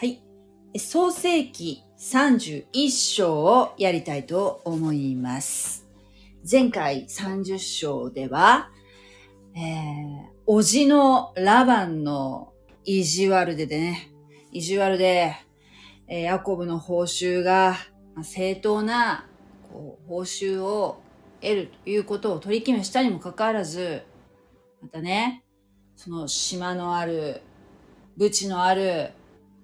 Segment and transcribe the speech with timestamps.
[0.00, 0.22] はい。
[0.78, 5.86] 創世記31章をやりたいと思います。
[6.50, 8.70] 前回30章では、
[9.54, 12.54] えー、おじのラバンの
[12.86, 14.10] 意地悪でね、
[14.52, 15.36] 意地悪で、
[16.08, 17.76] えーヤコブの報酬が、
[18.14, 19.26] ま正当な
[19.70, 21.02] こう報酬を
[21.42, 24.02] 得るということを取り決めしたにもかかわらず、
[24.80, 25.44] またね、
[25.94, 27.42] その島のある、
[28.16, 29.12] ブチのある、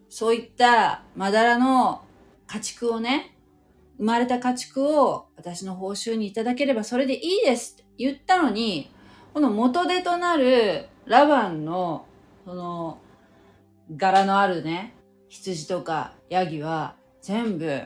[0.09, 2.03] そういったまだらの
[2.47, 3.37] 家畜をね、
[3.99, 8.91] 生まれた家畜を私の報酬にいただければそれでいいですって言ったのに、
[9.35, 12.07] この元手となるラバンの、
[12.45, 12.99] その、
[13.97, 14.95] 柄のあるね、
[15.29, 17.83] 羊とかヤギは全部、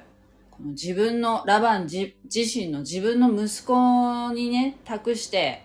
[0.51, 5.65] この自分の、ラバン自身の自分の息子にね、託して、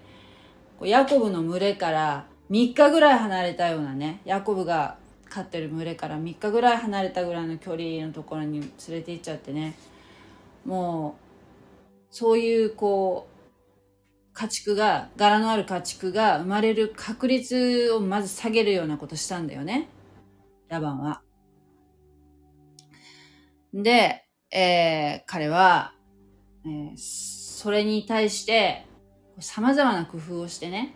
[0.82, 4.98] ヤコブの群れから3日ぐらい離れたようなね、ヤコブが
[5.36, 9.76] 飼ってる群れから3日ぐらい離れたぐらいの距離のところに連れて行っちゃってね、
[10.64, 11.18] も
[11.82, 19.90] う、そういうこう、家畜が、柄のある家畜が生まれる確率をまず下げるようなことしたんだよね。
[20.70, 21.22] ラバンは。
[23.74, 25.94] で、えー彼は、
[26.66, 28.86] えーそれに対して、
[29.40, 30.96] 様々な工夫をしてね、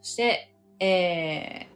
[0.00, 1.71] そして、えー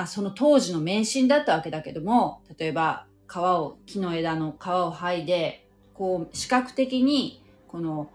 [0.00, 8.10] まあその当時の迷信だったわけだけども、例えば皮を、木の枝の皮を剥いで、こう視覚的に、この、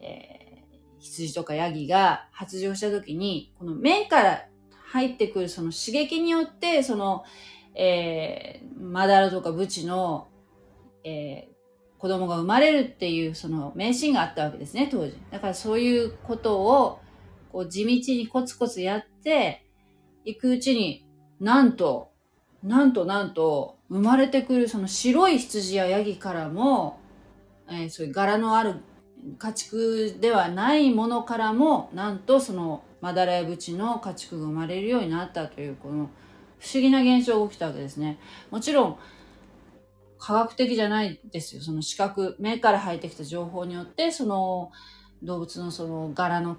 [0.00, 0.42] えー
[0.98, 4.46] 羊とかヤギが発情した時に、この目から
[4.84, 7.24] 入ってくるその刺激によって、その、
[7.74, 10.28] えー、マダラとかブチの、
[11.04, 11.52] えー
[11.98, 15.16] 子供が生まれるっていうその迷信があったわけですね、当時。
[15.30, 16.98] だからそういうことを、
[17.52, 19.64] こう地道にコツコツやって
[20.24, 21.04] いくうちに、
[21.42, 22.12] なんと、
[22.62, 27.00] なんとなんと、生まれてくるその白い羊やヤギからも、
[27.68, 28.76] えーそういう柄のある
[29.38, 36.10] 家畜ではないものからも、なんとそのマダラやブチの家畜が生まれるようになったという、この
[36.60, 38.20] 不思議な現象が起きたわけですね。
[38.52, 38.96] もちろん、
[40.20, 41.62] 科学的じゃないですよ。
[41.62, 44.70] その視覚、目から入ってきた情報によって、その
[45.24, 46.56] 動物のその柄の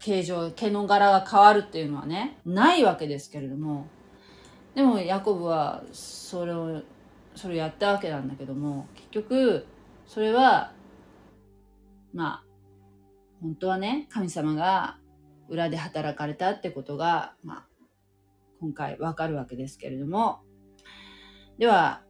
[0.00, 3.86] 形状、毛の柄が変わるっていうのはね、ないわけですけれども、
[4.74, 6.82] でもヤコブはそれを、
[7.34, 9.66] それをやったわけなんだけども、結局、
[10.06, 10.72] それは、
[12.12, 12.44] まあ、
[13.40, 14.98] 本当はね、神様が
[15.48, 17.66] 裏で働かれたってことが、まあ、
[18.60, 20.40] 今回わかるわけですけれども、
[21.58, 22.02] では、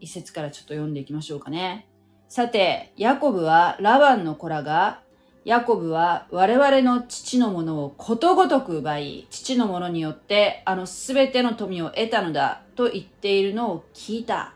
[0.00, 1.88] 一節からちょっと読んでいきましょうかね。
[2.28, 5.02] さて、ヤコブはラバンの子らが、
[5.46, 14.54] ヤコブは我々の父のものをことごとく奪い、父のものによってあのすべての富を得たのだと言っているのを聞いた。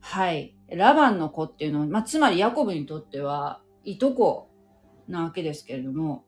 [0.00, 0.54] はい。
[0.70, 4.48] ラバンの子っていうのは、まあ、つまりヤコブにとっては、いとこ
[5.08, 6.24] なわけですけれども、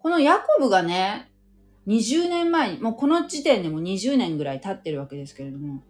[0.00, 1.30] このヤコブがね、
[1.86, 5.84] 20年前に、もうこの時点でも20年ぐらい経ってるわけですけれども、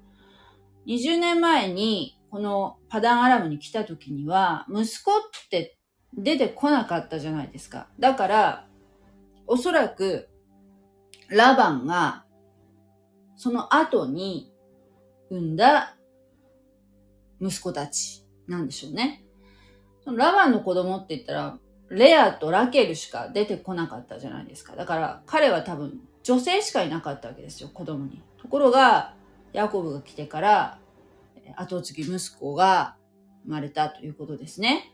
[0.87, 5.15] 20年前にこのパダンアラムに来た時には、息子っ
[5.51, 5.79] て
[6.15, 7.89] 出てこなかったじゃないですか。
[7.99, 8.67] だから、
[9.47, 10.29] おそらく、
[11.29, 12.25] ラバンが、
[13.37, 14.53] その後に
[15.31, 15.97] 産んだ
[17.41, 19.25] 息子たちなんでしょうね。
[20.05, 21.59] そのラバンの子供って言ったら、
[21.89, 24.75] レアとラケルしか出てこなかったじゃないですか。
[24.75, 28.23] だから彼は多分女性しかいなかったわけですよ、子供に。
[28.39, 29.15] ところが、
[29.53, 30.79] ヤコブが来てから、
[31.57, 32.97] 後継ぎ息子が
[33.45, 34.93] 生まれたということですね。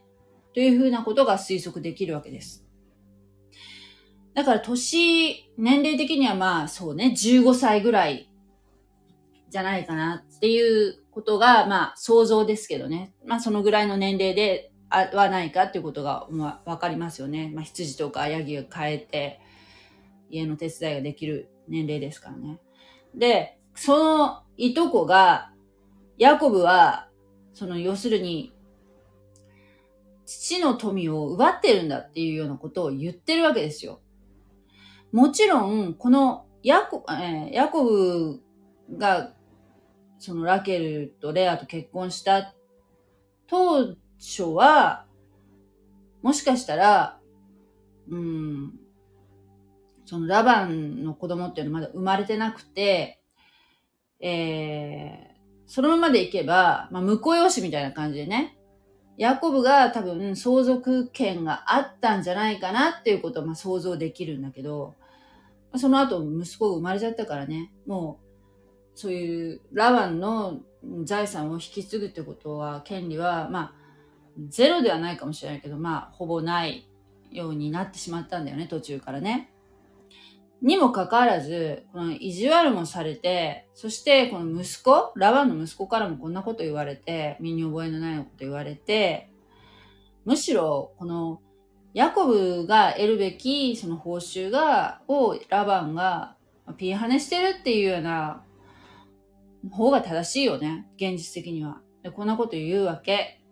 [0.55, 2.67] というふうなことが推測できるわけです。
[4.35, 8.31] だから年、年齢的にはまあそうね、15歳ぐらい
[9.51, 13.15] じゃないかなっていうことが、まあ想像ですけどね。
[13.27, 16.29] まあそのぐらいの年齢ではないかっていうことが、
[16.65, 17.51] わかりますよね。
[17.55, 19.41] まあ、羊とかヤギが飼えて、
[20.31, 22.59] 家の手伝いができる年齢ですからね。
[23.15, 25.52] で、そのいとこが、
[26.23, 27.09] ヤコブは、
[27.53, 28.53] その要するに、
[30.25, 34.01] 父の富を奪ってるんだっていうようなことを言ってるわけですよ。
[35.11, 38.41] もちろん、このヤコ、えーヤコブ
[38.97, 39.35] が、
[40.21, 42.55] そのラケルとレアと結婚した
[43.49, 45.07] 当初は、
[46.23, 47.19] もしかしたら、
[48.09, 48.75] うん、
[50.05, 53.21] そのラバンの子供っていうのはまだ生まれてなくて、
[54.21, 55.32] えー、
[55.73, 58.59] そのままでいけば、まあ、婿養子みたいな感じでね、
[59.17, 64.93] ヤコブが多分相続権があったんじゃないかなっていうことをまあ想像できるんだけど、
[65.77, 68.21] その後息子が生まれちゃったからね、も
[68.95, 70.61] う、そういうラバンの
[71.05, 73.75] 財産を引き継ぐってことは、権利は、まあ、
[74.51, 76.87] ゼロではないかもしれないけど、まあ、ほぼない
[77.31, 79.52] ようになってしまったんだよね、途中からね。
[80.63, 89.29] にもかかわらず、この意地悪もされて、そしてこの息子、ラバンの息子からもこんなこと言われて、身に覚えのないこと言われて、
[90.25, 91.41] むしろ、この、
[91.95, 96.37] ヤコブが得るべき、その報酬が、をラバンが
[96.77, 98.45] ピンハネしてるっていうような
[99.71, 100.87] 方が正しいよね。
[100.97, 101.81] 現実的には。
[102.03, 103.43] で、こんなこと言うわけ。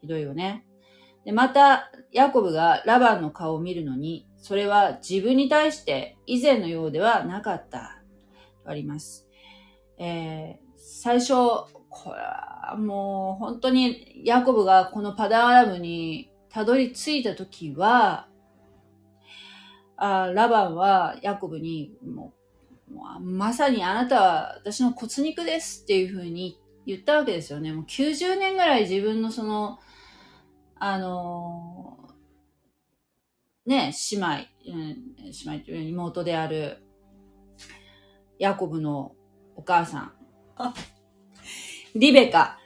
[0.00, 0.64] ひどいよね。
[1.24, 7.98] で、また、ヤコブがラバンの顔を見るのに、それは自分に対して以前のようではなかった。
[8.68, 9.26] とあります。
[9.98, 11.34] えー、最初、
[11.88, 18.28] これはもう本当にヤコブがこのパダーラムにたどり着いた時は、
[19.96, 22.32] あラバンはヤコブにも
[23.18, 27.72] う、まさにあなたは私の骨肉ですっていうふうに言ったわけですよね。
[27.72, 29.78] もう90年ぐらい自分のその、
[30.76, 31.97] あの、
[33.68, 34.26] ね、姉妹、
[34.66, 34.86] うん、
[35.16, 36.82] 姉妹という妹である
[38.38, 39.12] ヤコブの
[39.56, 40.12] お母さん。
[41.94, 42.58] リベカ。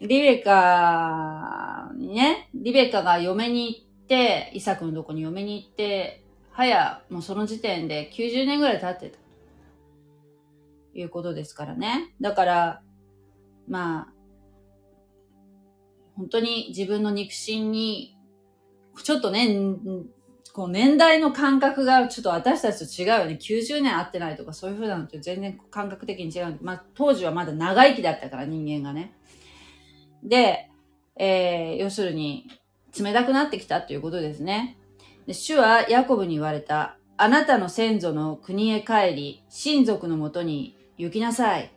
[0.00, 9.20] リベカにね、リベカが嫁に行って、イサクのとこに嫁に行って、はや、もうその時点で90年ぐらい経ってた。
[10.98, 12.12] いうことですからね。
[12.20, 12.82] だから、
[13.68, 14.12] まあ、
[16.16, 18.16] 本当に自分の肉親に、
[19.04, 19.48] ちょっとね、
[20.52, 23.38] こう年代の感覚がちょっと私たちと違うよね。
[23.40, 26.58] 90年会ってないとかそういう風なのって全然感覚的に違う。
[26.60, 29.14] まあ当時はまだ長生きだったから人間がね。
[30.24, 30.70] で、
[31.16, 32.48] えー、要するに
[32.98, 34.76] 冷たくなってきたっていうことですね。
[35.26, 36.96] で主はヤコブに言われた。
[37.16, 41.70] あなたの先祖の国へ帰り、親族のもとに行きなさい。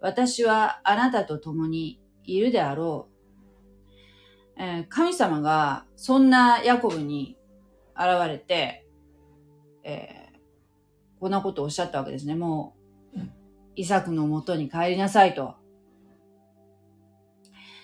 [0.00, 4.62] 私はあなたと共にいるであろう。
[4.62, 7.35] えー、神様がそんなヤコブに
[7.98, 8.86] 現れて、
[9.82, 12.34] えー、こんなことをおっしゃったわけですね。
[12.34, 12.74] も
[13.14, 13.20] う、
[13.76, 15.54] イサクのもとに帰りなさいと。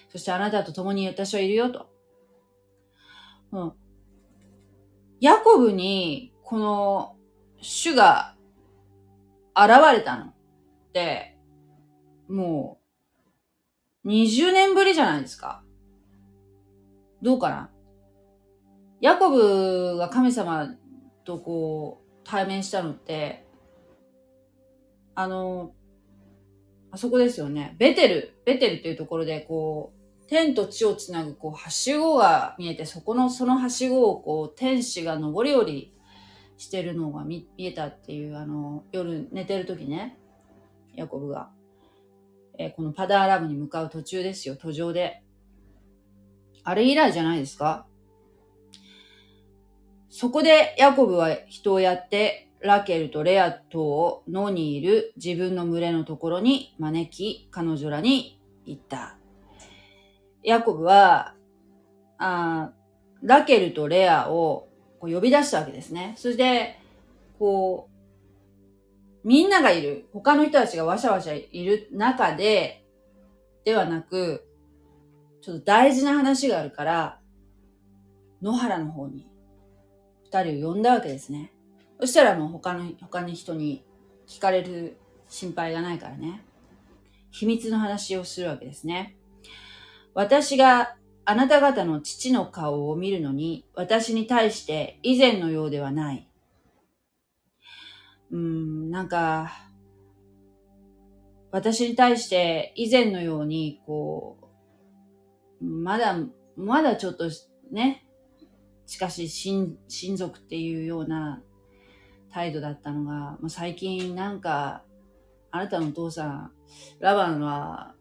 [0.08, 1.90] そしてあなたと共に私はいるよと。
[3.52, 3.72] うん。
[5.20, 7.16] ヤコブに、この、
[7.60, 8.34] 主が
[9.54, 10.34] 現れたのっ
[10.92, 11.38] て、
[12.28, 12.80] も
[14.04, 15.62] う、20年ぶりじゃないですか。
[17.22, 17.71] どうかな？
[19.02, 20.74] ヤコブが神様
[21.24, 23.44] とこう、対面したのって、
[25.16, 25.72] あの、
[26.92, 27.74] あそこですよね。
[27.78, 35.94] ベテル、ベテルっていうところで、こう、天と地をつなぐ、こう、はしごが見えて、そこの、そのはしごを、こう、天使が上り下り
[36.56, 40.16] してるのが見見えたっていう、あの、夜寝てる時ね、
[40.94, 41.50] ヤコブが、
[42.56, 45.24] えー、このパダーラブに向かう途中ですよ、途上で。
[46.62, 47.86] あれ以来じゃないですか？
[50.14, 59.16] そこでヤコブは人をやってラケルとレアとを野にいる自分の群れのところに招き彼女らに言った。
[60.42, 61.34] ヤコブは、
[62.18, 62.72] あ
[63.22, 64.68] ラケルとレアを
[65.00, 66.12] こう呼び出したわけですね。
[66.18, 66.78] そして、
[67.38, 67.88] こ
[69.24, 72.84] う、みんながいる、他の人たちがわしゃわしゃいる中で、
[73.64, 74.46] ではなく、
[75.40, 77.18] ちょっと大事な話があるから、
[78.42, 79.31] 野原の方に
[80.32, 81.52] 二人を呼んだわけですね。
[82.00, 83.84] そしたらもう他の、他の人に
[84.26, 84.96] 聞かれる
[85.28, 86.42] 心配がないからね。
[87.30, 89.16] 秘密の話をするわけですね。
[90.14, 90.96] 私が
[91.26, 96.28] あなた方の父の顔を見るのに、私に対して以前のようではない。
[98.30, 99.52] うーん、なんか、
[101.50, 104.38] 私に対して以前のように、こ
[105.60, 106.16] う、まだ、
[106.56, 107.28] まだちょっと
[107.70, 108.06] ね、
[108.86, 109.76] しかし親、
[110.16, 111.42] 族っていうような
[112.32, 114.82] 態度だったのが、もう最近なんか、
[115.50, 116.52] あなたのお父さん、
[117.00, 117.94] ラバンは、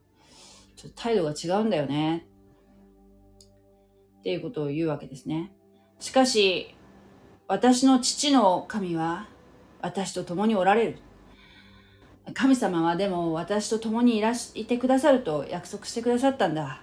[0.75, 2.25] ちょっと態度が違うんだよね。
[4.19, 5.51] っていうことを言うわけですね。
[5.99, 6.75] しかし、
[7.47, 9.27] 私の父の神は、
[9.81, 10.97] 私と共におられる。
[12.33, 16.81] 神様はでも私と共にいらし、いてくださると約束してくださったんだ。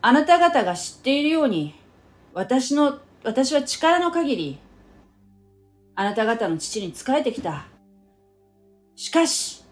[0.00, 1.74] あなた方が知っているように、
[2.36, 4.58] 私の、私は力の限り、
[5.94, 7.64] あなた方の父に仕えてきた。
[8.94, 9.64] しかし、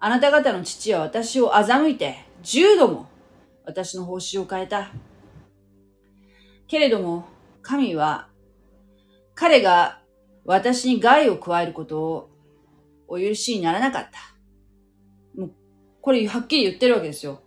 [0.00, 3.06] あなた方の父は私を欺いて、十度も
[3.66, 4.92] 私の報酬を変えた。
[6.68, 7.26] けれども、
[7.60, 8.28] 神は、
[9.34, 10.00] 彼が
[10.46, 12.30] 私に害を加えることを
[13.08, 14.18] お許しにならなかった。
[15.38, 15.52] もう、
[16.00, 17.42] これはっきり言ってるわけですよ。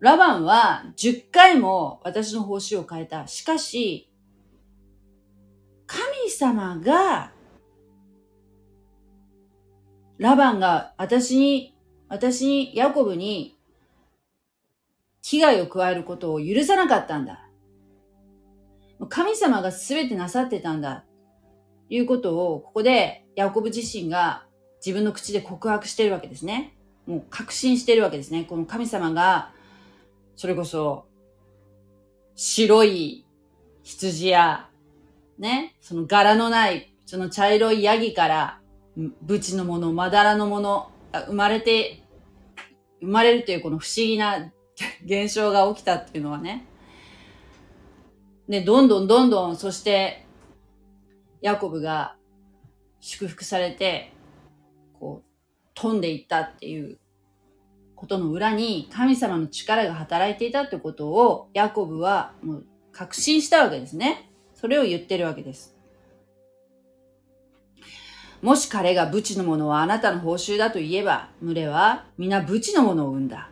[0.00, 3.26] ラバンは10回も私の報酬を変えた。
[3.26, 4.08] しかし、
[5.86, 7.32] 神様が、
[10.18, 11.74] ラバンが私に、
[12.08, 13.58] 私に、ヤコブに
[15.22, 17.48] 危害を加えることを許さなかったんだ。
[19.08, 21.04] 神様が全てなさってたんだ。
[21.88, 24.44] いうことを、ここでヤコブ自身が
[24.84, 26.76] 自分の口で告白してるわけですね。
[27.06, 28.44] もう確信してるわけですね。
[28.44, 29.52] この神様が、
[30.38, 31.04] それこそ、
[32.36, 33.26] 白い
[33.82, 34.70] 羊や、
[35.36, 38.60] ね、その柄のない、その茶色いヤギから、
[39.20, 40.92] ブチのもの、まだらのもの、
[41.26, 42.04] 生まれて、
[43.00, 44.52] 生まれるというこの不思議な
[45.04, 46.68] 現象が起きたっていうのはね。
[48.48, 50.24] で、どんどんどんどん、そして、
[51.40, 52.14] ヤコブが
[53.00, 54.12] 祝福されて、
[55.00, 55.30] こう、
[55.74, 57.00] 飛んでいったっていう
[57.98, 64.30] ことの裏に神様の力が働いていたってことをヤコブはもう確信したわけですね。
[64.54, 65.76] それを言ってるわけです。
[68.40, 73.50] もし彼がブチのものはあなたの報酬だと言えば、群れは皆ブチのものを生んだ。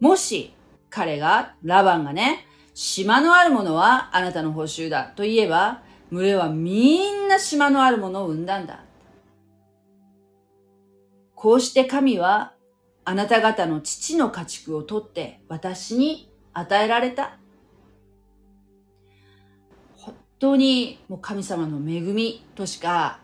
[0.00, 0.54] もし
[0.88, 8.82] 彼が、ラバンがね、島のあるものはあなたの報酬だと言えば、群れはみんな島のあるものを生んだんだ。
[11.34, 12.53] こうして神は
[13.04, 17.38] あなた方の父の家畜を取って私に与えられた。
[19.96, 23.20] 本当にもう神様の恵みとしか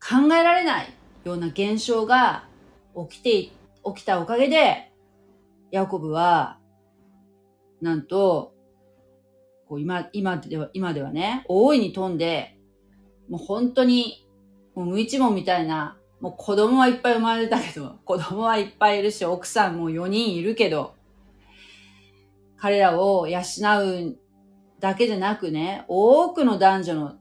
[0.00, 0.94] 考えられない
[1.24, 2.44] ような現象が
[3.08, 3.30] 起きて、
[3.84, 4.90] 起きたおかげで、
[5.70, 6.58] ヤコブは、
[7.80, 8.54] なんと、
[9.68, 12.58] こう今、今では、今ではね、大いに飛んで、
[13.28, 14.26] もう本当に、
[14.74, 20.94] もう無一文みたいな、もう子供はいっぱい生まれたけど、子供はいっぱいいるし、奥さんも4人いるけど、
[22.58, 24.16] 彼らを養う
[24.80, 27.14] だけでなくね、多くの男女の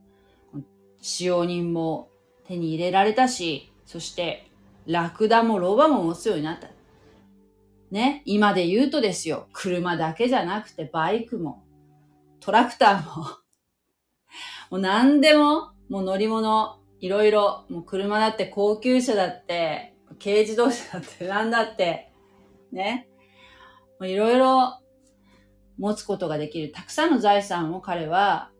[1.01, 2.09] 使用人も
[2.45, 4.49] 手に入れられたし、そして
[4.85, 6.67] ラクダもロバも持つようになった。
[7.91, 11.63] ね、今で言うとですよ、車だけじゃなくてバイクも、
[12.39, 13.23] トラクターも、
[14.71, 22.11] もう何でも、もう乗り物、いろいろ、もう車だって高級車だって、軽自動車だって 何だって、
[22.71, 23.07] ね。
[24.01, 24.79] いろいろ
[25.77, 26.71] 持つことができる。
[26.71, 28.51] たくさんの財産を彼は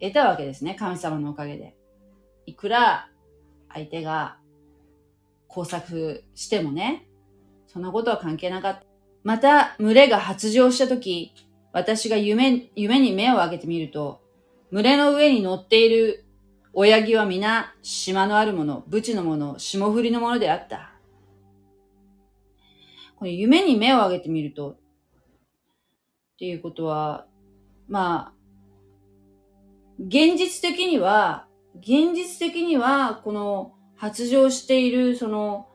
[0.00, 0.74] 得たわけですね。
[0.74, 1.76] 神様のおかげで。
[2.46, 3.08] いくら
[3.72, 4.38] 相手が
[5.48, 7.08] 工作してもね、
[7.66, 8.84] そんなことは関係なかった。
[9.24, 11.34] また、群れが発情したとき、
[11.72, 14.20] 私が夢、夢に目を上げてみると、
[14.70, 16.24] 群れの上に乗っている
[16.72, 20.92] 親木は皆、島のあるもの、ブチのもの、霜降りのものであった。
[23.16, 24.76] この夢に目を上げてみると、っ
[26.38, 27.26] ていうことは、
[27.88, 28.32] まあ、
[29.98, 31.46] 現実的には、
[31.76, 35.68] 現実的には、この発情している、その、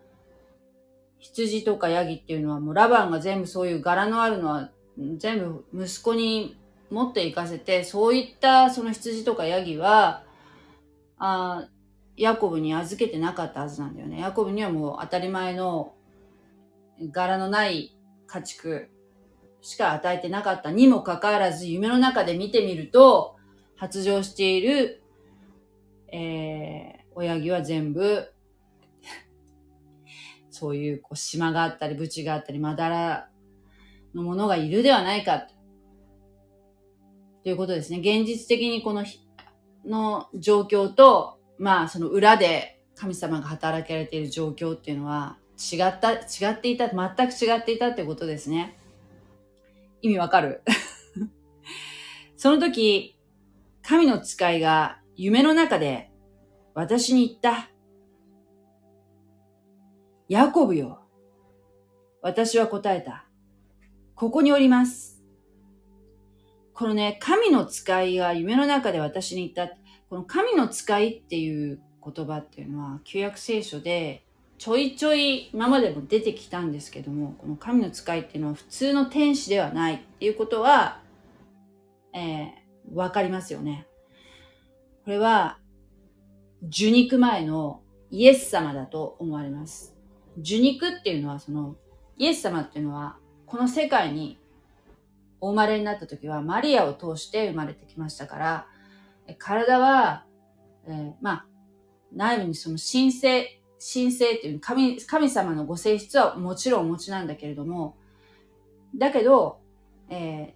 [1.24, 4.72] 羊とかヤギっていうのはもうラバンが全部そういう柄のあるのは
[5.18, 5.40] 全
[5.72, 6.58] 部息子に
[6.92, 10.24] 持っていかせて、そういったその羊とかヤギは、
[11.26, 11.70] あ
[12.18, 14.20] ヤコブに預けてなかったはずなんだよね。
[14.20, 15.94] ヤコブにはもう当たり前の
[17.12, 18.90] 柄のない家畜
[19.62, 23.38] しか与えてなかったにもかかわらず、夢の中で見てみると、
[23.78, 25.02] 発情している、
[26.12, 28.30] えー、親木は全部、
[30.52, 33.30] そういうこう島があったり、ブチがあったり、まだら
[34.14, 35.48] のものがいるではないか
[37.44, 38.00] ということですね。
[38.00, 39.06] 現実的にこの
[39.86, 48.78] の状況と、まあその裏で神様が働かれている状況っていうのは違った、違っていた、全く違っていたってことですね。
[50.02, 50.62] 意味わかる？
[52.38, 53.18] その時、
[53.82, 56.12] 神の使いが夢の中で
[56.74, 57.70] 私に言った。
[60.30, 61.02] ヤコブよ。
[62.22, 63.28] 私は答えた。
[64.16, 65.13] ここにおります。
[66.74, 69.76] このね、神の使いが夢の中で私に言った。
[70.10, 74.24] この神の使いっていう言葉っていうのは、旧約聖書で
[74.58, 81.02] ちょいちょい今までも出てきたんですけども、この神の使いっていうのは普通の天使ではないっていうことは、
[82.14, 83.88] えー、わかりますよね。
[85.04, 85.58] これは、
[86.64, 89.96] 受肉前のイエス様だと思われます。
[90.38, 91.76] 受肉っていうのはその、
[92.18, 94.40] イエス様っていうのはこの世界に
[95.44, 98.68] お生まれになった時はマリアを通して生まれてきましたから、
[99.38, 100.24] 体は、
[100.88, 101.46] えー、まあ、
[102.14, 107.98] 内部にその神聖、神聖っていう神、神様のご性質はもちろんお持ちなんだけれども、
[108.96, 109.60] だけど、
[110.08, 110.54] え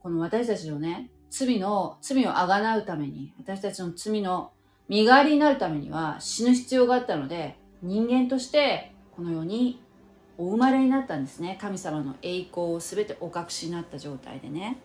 [0.00, 4.50] ー、この私たちのね、罪の、罪をあがなうために、私たちの罪の
[4.88, 9.82] 身代わりになるためには死ぬ必要があったので、人間としてこの世に
[10.38, 11.58] お生まれになったんですね。
[11.60, 14.78] 神様の栄光を全てお隠しになった状態でね。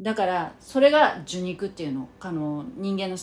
[0.00, 3.16] だから、それが受肉っていうの、あの人間の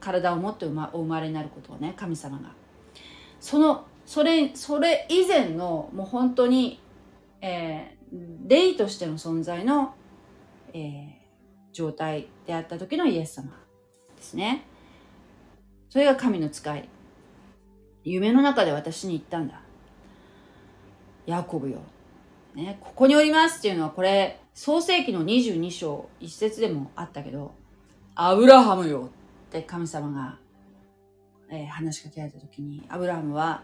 [0.00, 2.54] 体を持ってお生まれになることをね、神様が。
[3.38, 6.80] その、それ、それ以前の、もう本当に、
[7.42, 9.94] えー、霊としての存在の、
[10.72, 13.50] えー、状態であった時のイエス様
[14.16, 14.64] ですね。
[15.90, 16.88] それが神の使い。
[18.04, 19.60] 夢の中で私に言ったんだ。
[21.26, 21.78] ヤコブよ。
[22.54, 27.54] ね、ここにおりますっていうのはこれ、創世紀の22章一節でもあったけど、
[28.14, 29.10] アブラハムよ
[29.48, 30.38] って神様が、
[31.50, 33.62] えー、話しかけられた時に、アブラハムは、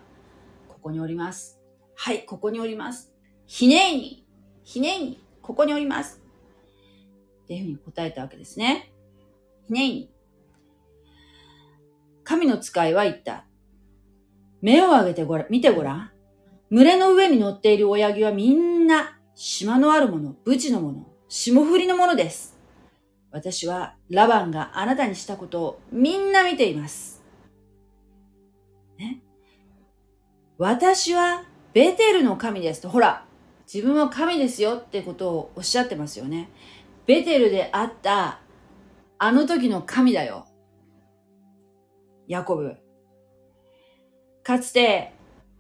[0.69, 1.61] ここにおります。
[1.95, 3.13] はい、ここにおります。
[3.47, 4.27] ひねいに、
[4.63, 6.23] ひねいに、ここにおります。
[7.45, 8.93] っていうふうに答えたわけですね。
[9.67, 10.11] ひねいに。
[12.25, 13.45] 神の使いは言った。
[14.61, 16.11] 目を上げてごらん、見てごらん。
[16.71, 22.59] 群れの上に乗っている親木はみんな島のあるもの、武地のもの、霜降りのものです。
[23.31, 27.23] 私はラバンがあなたにしたことをみんな見ています。
[28.99, 29.23] ね？
[30.59, 31.45] 私は
[31.75, 33.27] ベテルの神ですと、ほら、
[33.73, 36.49] 自分は神ですよってことをおっしゃってますよね。
[37.05, 38.41] ベテルであった
[39.19, 40.47] あの時の神だよ。
[42.27, 42.77] ヤコブ。
[44.43, 45.13] かつて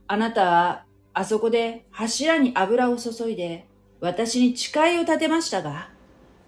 [0.06, 0.85] あなたは
[1.18, 3.66] あそこで柱に油を注いで
[4.00, 5.88] 私に誓いを立てましたが、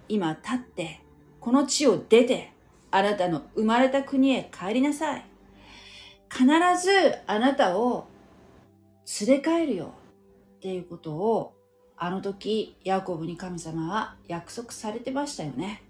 [0.07, 1.01] 今立って
[1.39, 2.53] この地を出て
[2.91, 5.25] あなたの生まれた国へ帰りなさい。
[6.31, 6.45] 必
[6.79, 8.09] ずあなたを
[9.27, 9.95] 連れ帰るよ
[10.57, 11.55] っていうことを
[11.97, 15.81] あの時ヤコブに神様は約束されてましたよね。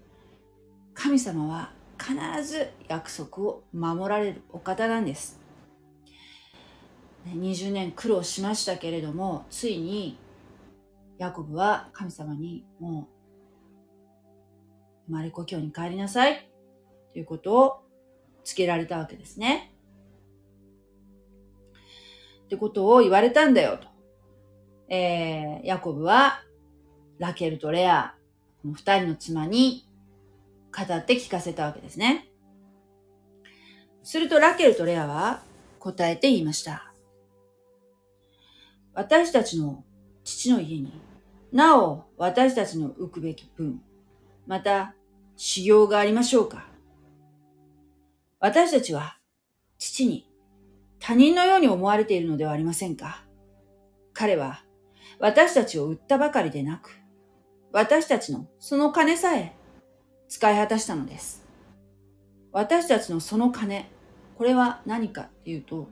[0.94, 5.39] 神様は必ず約束を守られるお方なんです。
[7.26, 10.18] 20年苦労しましたけれども、ついに
[11.18, 13.20] ヤコブは神様にもう
[15.06, 16.48] 生まれ故郷に帰りなさい
[17.12, 17.82] ということを
[18.44, 19.74] 告げられたわけですね。
[22.44, 23.86] ってことを言われたんだよと。
[24.88, 26.42] えー、ヤコブは
[27.18, 28.14] ラケルとレア、
[28.64, 29.86] 二人の妻に
[30.76, 32.28] 語って聞かせたわけですね。
[34.02, 35.42] するとラケルとレアは
[35.78, 36.89] 答えて言いました。
[38.94, 39.84] 私たちの
[40.24, 40.92] 父の家に、
[41.52, 43.82] なお私たちの浮くべき分、
[44.46, 44.94] また
[45.36, 46.66] 修行がありましょうか。
[48.40, 49.18] 私たちは
[49.78, 50.28] 父に
[50.98, 53.24] 他人のように思われているのではありませんか。
[54.12, 54.64] 彼は
[55.18, 56.98] 私たちを売ったばかりでなく、
[57.72, 59.54] 私たちのその金さえ
[60.28, 61.46] 使い果たしたのです。
[62.52, 63.88] 私たちのその金、
[64.36, 65.88] これは何かっていうと、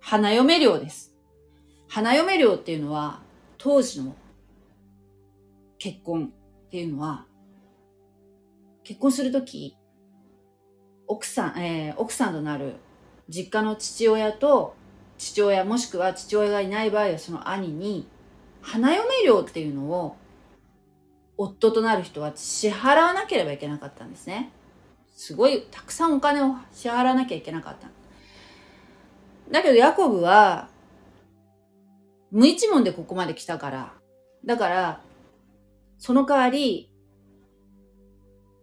[0.00, 1.15] 花嫁料です。
[1.88, 3.20] 花嫁料っていうのは、
[3.58, 4.14] 当時の
[5.78, 6.32] 結婚
[6.66, 7.26] っていうのは、
[8.84, 9.76] 結婚するとき、
[11.08, 12.74] 奥さん、えー、奥さんとなる
[13.28, 14.74] 実家の父親と
[15.18, 18.08] 父親もしくは父親がいない場合はその兄に
[18.60, 20.16] 花嫁料っていうのを
[21.38, 24.50] 夫となる人は支払わなければいけなかったんですね。
[25.14, 27.88] すごいたくさんお金を支払わなきゃいけなかった。
[29.50, 30.68] だけどヤコブは
[32.30, 33.94] 無一文でここまで来たから。
[34.44, 35.00] だから、
[35.98, 36.90] その代わり、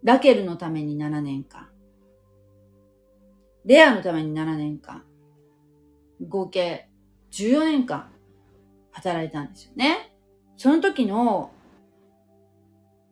[0.02, 1.68] ラケルのために7年間、
[3.64, 5.02] レアのために7年間、
[6.28, 6.88] 合計
[7.32, 8.10] 14年間
[8.92, 10.14] 働いたんですよね。
[10.56, 11.50] その時の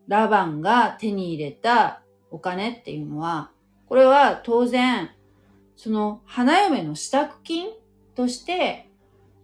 [0.07, 3.51] ラバンが手に入れたお金っていうのは、
[3.87, 5.11] これは当然、
[5.77, 7.71] その花嫁の支度金
[8.15, 8.92] として、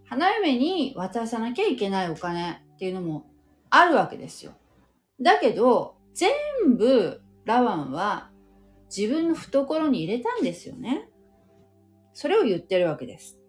[0.09, 3.27] 花嫁に渡さなきゃいけないお金っていうのも
[3.69, 4.53] あるわけですよ。
[5.21, 6.31] だけど、全
[6.77, 8.31] 部ラバンは
[8.95, 11.07] 自分の懐に入れたんですよね。
[12.13, 13.39] それを言ってるわけです。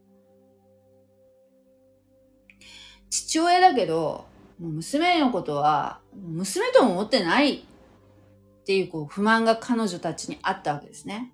[3.08, 4.26] 父親だけど、
[4.58, 7.62] もう娘のことは、娘とも思ってないっ
[8.66, 11.32] ていうこう不満が彼女たちにあったわけですね。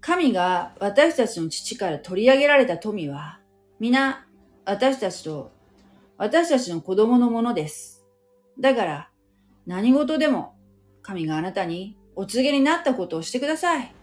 [0.00, 3.37] 神が私たちの父から取り上げられた富は、
[3.80, 4.26] 皆
[4.64, 5.52] 私たちと、
[6.16, 8.04] 私たちの子供のものです。
[8.58, 9.10] だから、
[9.66, 10.56] 何事でも
[11.00, 13.94] 神があなたにお告げになったことをしてください。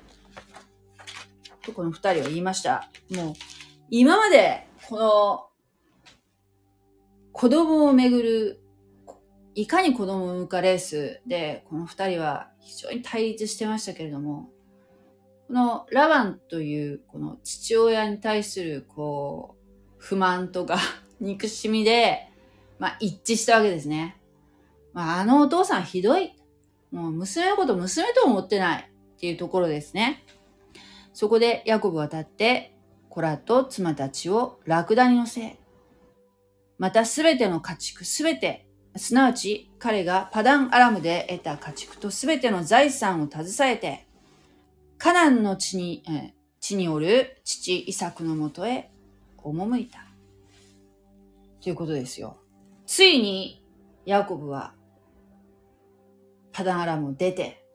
[1.66, 2.90] とこの二人は言いました。
[3.12, 3.34] もう、
[3.90, 5.48] 今まで、この、
[7.34, 8.62] 子供をめぐる、
[9.56, 14.50] いかに子供を産むかレースで、この二人は非常に対立してましたけれども、
[15.48, 19.65] このラバンという、この父親に対する、こう、
[20.06, 20.78] 不満とか
[21.20, 22.30] 憎しみで、
[22.78, 24.18] まあ一致したわけですね。
[24.94, 26.36] まああのお父さんひどい。
[26.92, 30.24] もう娘のこと娘と思ってないっていうところですね。
[31.12, 32.78] そこでヤコブは立って、
[33.10, 35.58] 子らと妻たちをラクダに乗せ、
[36.78, 44.08] またすべての家畜すべて、すなわち彼がパダンアラムで得た家畜とすべての財産を携えて、
[45.00, 46.04] カナンの地に、
[46.60, 48.92] 地におる父イサクのもとへ
[49.46, 50.00] 赴いた。
[51.62, 52.38] ということですよ。
[52.86, 53.64] ついに
[54.06, 54.74] ヤコブは
[56.52, 57.66] パダンアラムを出て、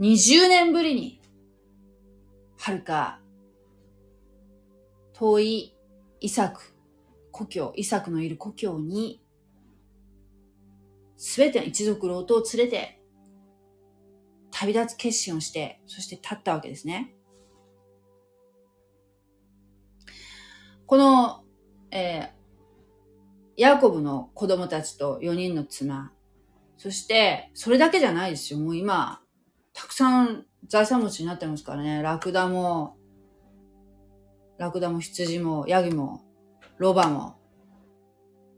[0.00, 1.20] 20年ぶりに、
[2.56, 3.20] はるか
[5.14, 5.76] 遠い
[6.20, 6.62] イサク、
[7.32, 9.22] 故郷、イサクのいる故郷に、
[11.16, 13.00] すべての一族老頭を連れて、
[14.50, 17.14] 旅立つ決心をして、そして立ったわけですね。
[20.88, 21.44] この、
[21.92, 22.38] えー
[23.58, 26.12] ヤコブの子供たちと4人の妻、
[26.76, 28.60] そして、それだけじゃないですよ。
[28.60, 29.20] もう今、
[29.72, 32.00] たくさん財産持ちになってますからね。
[32.00, 32.96] ラクダも、
[34.58, 36.22] ラクダも羊も、ヤギも、
[36.78, 37.34] ロバも、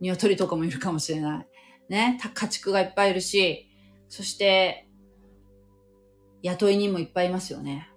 [0.03, 1.47] 鶏とかもいるかもしれない。
[1.89, 2.21] ね。
[2.35, 3.71] 家畜がいっぱいいるし、
[4.11, 4.87] そして、
[6.43, 7.89] 雇い人もいっぱいいますよね。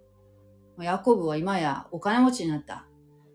[0.79, 2.87] ヤコブは今やお金持ちになった。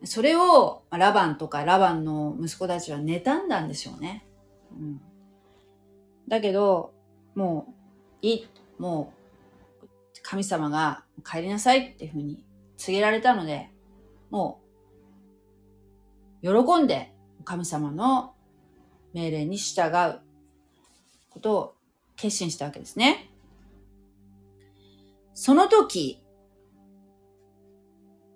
[0.05, 4.25] それをラバンとかラバンの息子たちは妬んだんでしょうね。
[4.73, 5.01] うん、
[6.29, 6.93] だけど、
[7.35, 7.75] も
[8.23, 9.13] う、いい、も
[9.83, 9.87] う、
[10.23, 12.45] 神様が帰りなさいっていうふうに
[12.77, 13.71] 告げられたので、
[14.31, 14.61] も
[16.43, 17.13] う、喜んで
[17.45, 18.35] 神様の
[19.15, 20.21] 命令に従う
[21.31, 21.75] ことを
[22.17, 23.31] 決心したわけですね。
[25.35, 26.23] その時、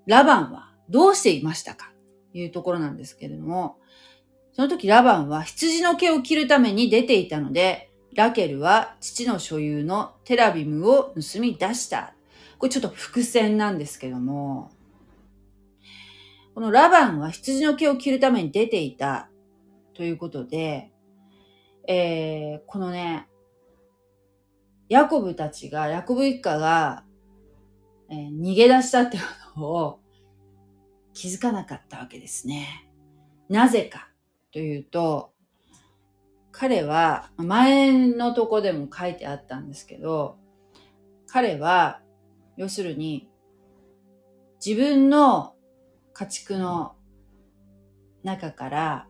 [0.07, 1.91] ラバンはどうしていましたか？
[2.31, 3.79] というところなんですけれども、
[4.53, 12.15] その時ラバンは羊の毛を切るために出ていたので、ラケルは父の所有のテラビムを盗み出した。
[12.59, 14.71] これちょっと伏線なんですけども、
[16.55, 19.31] このラバンは羊の毛を切るために出ていた
[19.95, 20.93] ということで、
[21.89, 23.27] えー、このね、
[24.91, 27.05] ヤコブたちが、ヤコブ一家が、
[28.11, 29.23] えー逃げ出したってこ
[29.55, 30.02] とを
[31.15, 32.89] 気づかなかったわけですね。
[33.49, 34.09] なぜか
[34.53, 35.33] というと、
[36.53, 40.37] 彼は、前のとこでも書いてあったんですけど、
[41.27, 42.01] 彼は、
[42.57, 43.29] 要するに、
[44.65, 45.55] 自分の
[46.13, 46.95] 家畜の
[48.23, 49.07] 中から、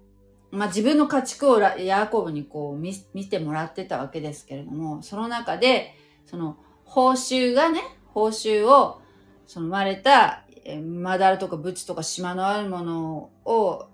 [0.53, 5.95] まあ自分の家畜をヤーコブにこう見見てもらってたわけですけれども、その中で、
[6.27, 9.01] その報酬がね、報酬を、
[9.47, 13.88] その生まれた、えーマダラとかブチとか島のあるものを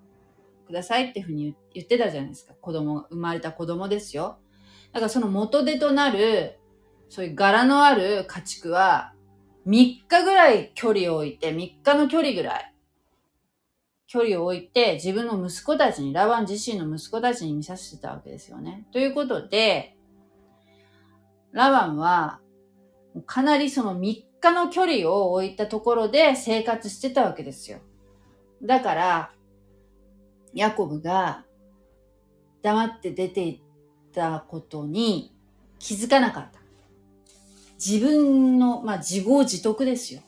[0.66, 2.54] くださいっていうふうに言ってたじゃないですか。
[2.60, 4.38] 子供、生まれた子供ですよ。
[4.92, 6.58] だからその元手となる、
[7.08, 9.14] そういう柄のある家畜は、
[9.66, 9.70] 3
[10.06, 12.74] 日ぐらい距離を置いて、3日の距離ぐらい、
[14.06, 18.86] 距離を置いて、自分の息子たちに、ラバン自身の息子たちに見させてたわけですよね。
[18.92, 19.96] ということで、
[21.52, 22.40] ラバンは、
[23.26, 27.78] かなりその3日の距離を置いたところで生活してたわけですよ。
[28.62, 29.32] だから、
[30.54, 31.44] ヤコブが
[32.62, 33.60] 黙って出ていっ
[34.12, 35.34] たことに
[35.78, 36.58] 気づかなかった。
[37.74, 40.22] 自分の、まあ自業自得ですよ。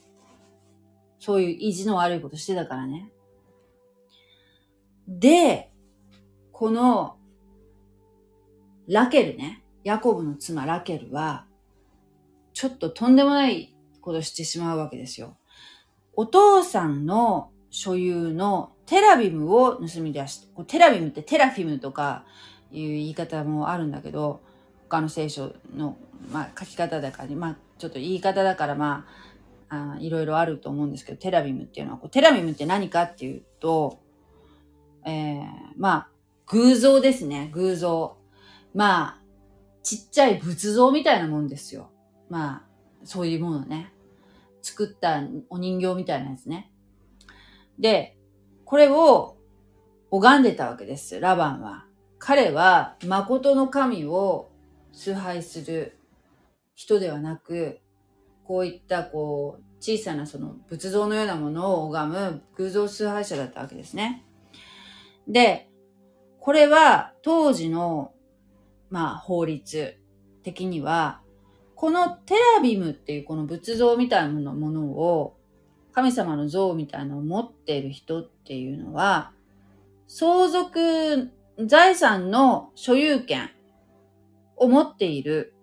[1.18, 3.11] そういう意地の悪いことしてたからね。
[5.09, 5.70] で、
[6.53, 7.16] この、
[8.88, 11.46] ラケルね、ヤコブの妻ラケルは、
[12.53, 13.75] ちょっととんでもない
[14.11, 15.37] ことしてしまうわけですよ。
[16.14, 22.25] お父さんの所有のテラビムを盗み出して、こうテラビムってテラフィムとか
[22.73, 24.40] いう言い方もあるんだけど、
[24.88, 25.96] 他の聖書の、
[26.33, 29.07] まあ、書き方だから、まあ、ちょっと言い方だから、ま
[29.68, 34.01] あ、あいろいろあると思うんですけど、テラビムっていうのは、こうテラビムって何かっていうと、
[35.07, 35.44] えー、
[35.77, 36.09] まあ、
[36.46, 38.16] 偶像ですね、偶像。
[38.75, 39.18] まあ、
[39.85, 41.90] ちっちゃい仏像みたいなもんですよ。
[42.29, 42.70] まあ、
[43.05, 43.92] そういうものね。
[44.62, 46.73] 作ったお人形みたいなやつね。
[47.79, 48.16] で、
[48.64, 49.37] これを
[50.11, 51.87] 拝んでたわけです、ラバンは。
[52.18, 54.51] 彼は、誠の神を
[54.92, 55.99] 崇拝する
[56.75, 57.81] 人ではなく、
[58.44, 64.27] こういったこう、小さなその仏像のようなものを拝む偶像崇拝者だったわけですね。
[65.27, 65.70] で、
[66.38, 68.12] これは当時の、
[68.90, 69.96] まあ、法律
[70.42, 71.23] 的には、
[71.81, 75.38] このテラビムっていうこの仏像みたいなものを、
[75.93, 79.33] 神様の像みたいなのを持っている人っていうのは、
[80.07, 81.31] 相続
[81.64, 83.49] 財産の所有権
[84.57, 85.55] を持っている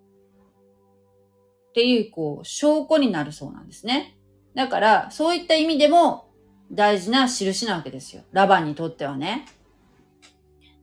[1.70, 4.18] っていう、こう、証拠になるそうなんですね。
[4.56, 6.32] だから、そういった意味でも
[6.72, 8.24] 大事な印なわけですよ。
[8.32, 9.46] ラバンにとってはね。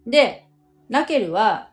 [0.07, 0.47] で、
[0.89, 1.71] ラケルは、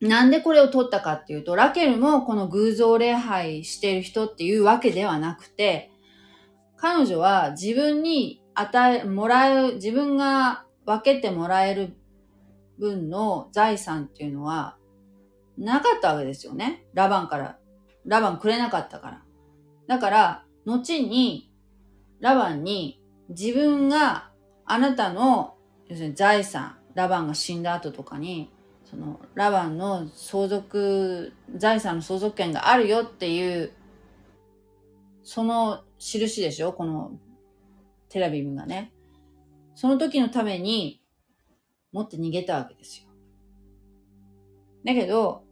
[0.00, 5.90] なんでこれを取ったかっていうと、ラケルもこの偶像礼拝してる人っていうわけではなくて、
[6.76, 11.96] 彼女は自分に与え、もらう、自分が分けてもらえる
[12.78, 14.78] 分の財産っていうのは
[15.58, 16.86] なかったわけですよね。
[16.94, 17.58] ラバンから。
[18.06, 19.22] ラバンくれなかったから。
[19.86, 21.52] だから、後に、
[22.20, 24.30] ラバンに自分が
[24.64, 25.56] あなたの、
[25.88, 28.50] 要するに財産、ラバンが死んだ後とかに、
[28.90, 33.72] その、ラバンの相続、財産の相続権があるよっていう、
[35.22, 36.72] その印でしょ？
[36.72, 37.12] この
[38.08, 38.92] テラビムがね。
[39.76, 41.00] その時のために
[41.92, 43.08] 持って逃げたわけですよ。
[44.84, 45.44] だけど、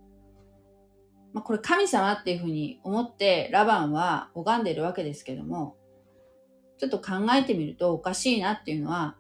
[1.33, 5.77] まあ、これ神様っていうふうに思ってラバンは拝んでるわけですけども、
[6.79, 9.17] ちょっと考えてみるとおかしいなっていうのは、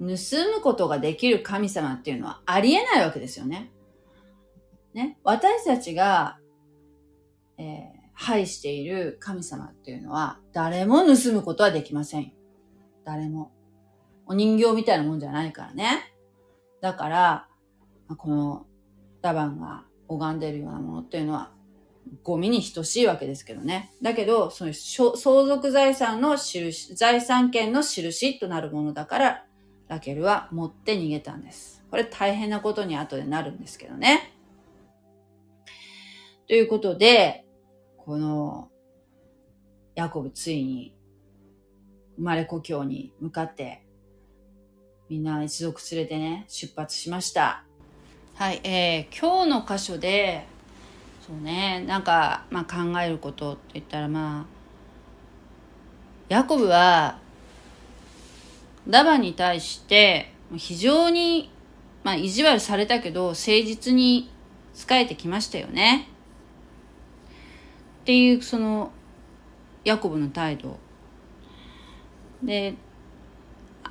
[0.00, 3.70] 盗むことができる神様っていうのはありえないわけですよね。
[4.94, 5.18] ね。
[5.24, 6.38] 私たちが、
[7.58, 12.32] えー、拝している神様っていうのは誰も盗むことはできません。
[13.04, 13.52] 誰も。
[14.26, 16.14] お人形みたいなもんじゃないからね。
[16.80, 17.48] だから、
[18.16, 18.66] この
[19.22, 21.52] ラバンが拝んでるようなものっていうのは
[22.22, 23.92] ゴミに等しいわけですけどね。
[24.02, 29.44] だけど、その相続財産の印、財産権の印となるものだから、
[29.90, 31.82] ラケルは持って逃げたんです。
[31.90, 34.32] これ大変なことに後でなるんですけどね。
[36.46, 37.44] ということで、
[37.96, 38.70] この、
[39.96, 40.94] ヤコブついに、
[42.16, 43.84] 生まれ故郷に向かって、
[45.08, 47.64] みんな一族連れてね、出発しました。
[48.36, 50.46] はい、えー、今日の箇所で、
[51.26, 54.44] そうね、なんか、まあ考えることって言ったら、まあ、
[56.28, 57.18] ヤコブは、
[58.88, 61.50] ダバに対して非常に、
[62.02, 64.30] まあ、意地悪されたけど誠実に
[64.74, 66.08] 仕えてきましたよね。
[68.02, 68.90] っていうその
[69.84, 70.78] ヤコブの態度。
[72.42, 72.74] で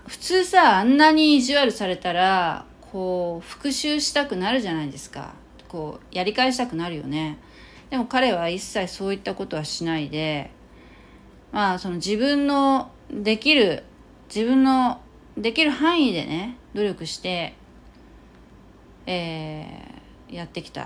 [0.07, 5.33] 普通さあんなに意地悪されたらこう復讐したくなるじゃないですか。
[5.67, 7.37] こうやり返したくなるよね。
[7.91, 10.51] でも彼は一切そういったことはしないで
[11.51, 13.83] まあその自分のできる
[14.33, 15.01] 自分の
[15.37, 17.55] できる範囲でね努力して、
[19.05, 20.85] えー、やってきたっ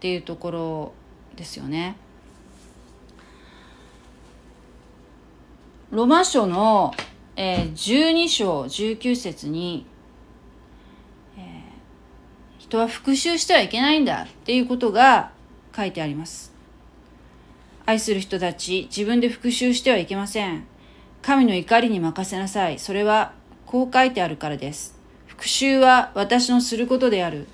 [0.00, 0.92] ていうところ
[1.34, 1.96] ですよね。
[5.90, 6.92] ロマ書の、
[7.36, 9.86] えー、12章19節に、
[11.38, 11.42] えー、
[12.58, 15.30] 人は復讐してはいけないんだっていうことが
[15.74, 16.52] 書いてあります。
[17.86, 20.66] 愛する人たち、自分で復讐してはいけません。
[21.24, 22.78] 神の怒りに任せなさい。
[22.78, 23.32] それは
[23.64, 24.94] こう書いてあるからです。
[25.26, 27.46] 復讐は私のすることである。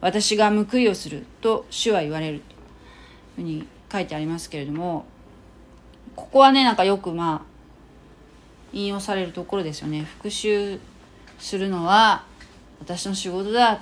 [0.00, 2.42] 私が報いをすると主は言われる。
[3.34, 5.04] というふうに書いてありますけれども、
[6.14, 7.46] ここはね、なんかよくまあ、
[8.72, 10.02] 引用されるところですよね。
[10.02, 10.78] 復讐
[11.40, 12.22] するのは
[12.78, 13.80] 私の仕事だ。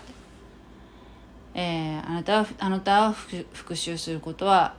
[1.52, 4.74] えー、あなたは、あなたは復讐することは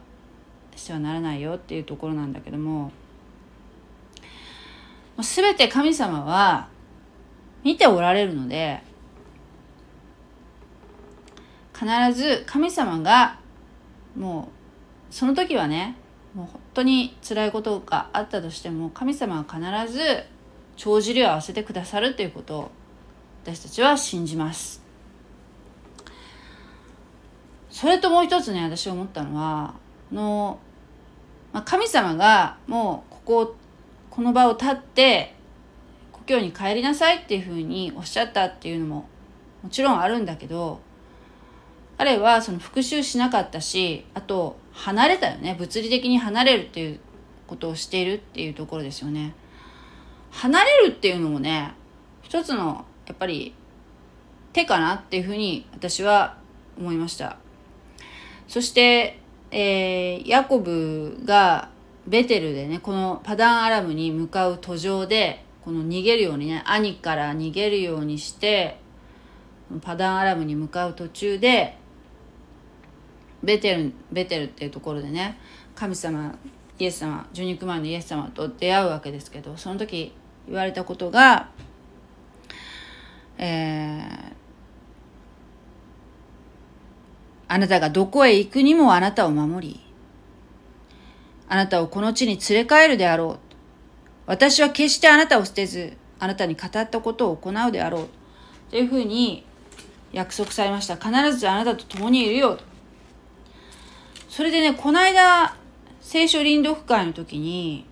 [0.76, 2.91] してはならないよっていうところなんだけども、
[5.18, 6.70] もう全て神様は
[7.64, 8.82] 見ておられるので
[11.74, 13.40] 必ず神様が
[14.16, 14.50] も
[15.12, 15.98] うその時はね
[16.34, 20.24] もう本当に辛いことがあったとしても神様は必ず
[20.76, 22.72] 帳尻を合わせてくださるということを
[23.44, 24.84] 私たちは信じます。
[27.72, 29.76] それともう一つね私思ったのは
[30.12, 30.60] の、
[31.54, 33.56] まあ、神様がもうここ
[34.18, 35.36] この場を立って
[36.12, 39.08] 故郷に帰りなさいっていうふうにおっしゃったっていうのも
[39.62, 40.80] もちろんあるんだけど
[42.00, 45.56] 彼はその復讐しなかったしあと離れたよね。
[45.60, 47.00] 物理的に離れるっていう
[47.46, 49.36] ことをしているっていうところですよね。
[50.32, 51.76] 離れるっていうのもね
[52.24, 53.54] 一つのやっぱり
[54.52, 56.38] 手かなっていうふうに私は
[56.76, 57.38] 思いました。
[58.48, 59.20] そして
[59.52, 61.70] えー、ヤコブが
[62.08, 68.80] ベテルでねこのパダンアラムに向かう途上でこの逃げるようにね兄から逃げるようにして
[69.82, 71.76] パダンアラムに向かう途中で
[73.43, 75.38] ベテルベテルっていうところでね
[75.76, 76.34] 神様
[76.80, 80.13] イエス様十肉前のイエス様と出会うわけですけどその時
[80.48, 81.50] 言われたことが、
[83.38, 84.34] えー、
[87.50, 89.87] あなたがどこへ行くにもあなたを守り
[91.50, 93.40] あなたをこの地に連れ帰るであろう。
[94.26, 98.08] 私は決してあなたを捨てず、あなたに語ったことを行うであろう。
[98.70, 99.46] というふうに
[100.12, 100.96] 約束されました。
[100.98, 102.60] 必ずあなたと共にいるよ。
[104.30, 105.56] それでね、この間、
[106.02, 107.86] 聖書林読会の時に、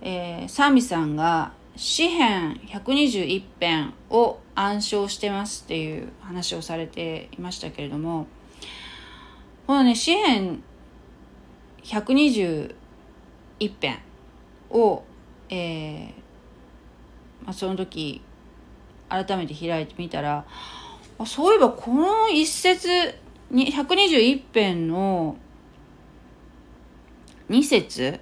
[0.00, 8.26] えー、サミさんが詩編121編を暗唱してますっていう話をされていましたけれども、
[9.66, 10.62] このね、詩編
[11.84, 12.74] 121
[13.80, 13.98] 編
[14.70, 15.02] を、
[15.48, 16.12] えー
[17.44, 18.22] まあ、その時
[19.08, 20.44] 改めて開いてみたら
[21.18, 22.88] あそういえばこの一節
[23.50, 25.36] に121編の
[27.50, 28.20] 2節